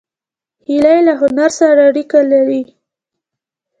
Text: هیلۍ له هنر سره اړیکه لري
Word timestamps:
هیلۍ 0.67 0.99
له 1.07 1.13
هنر 1.21 1.51
سره 1.59 1.81
اړیکه 1.89 2.19
لري 2.31 2.61